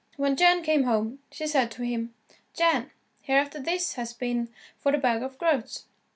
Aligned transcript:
When 0.17 0.35
Jan 0.35 0.63
came 0.63 0.85
home, 0.85 1.19
she 1.31 1.45
said 1.45 1.69
to 1.69 1.83
him, 1.83 2.15
"Jan, 2.55 2.89
Hereafterthis 3.27 3.93
has 3.97 4.13
been 4.13 4.49
for 4.79 4.91
the 4.91 4.97
bag 4.97 5.21
of 5.21 5.37
groats." 5.37 5.85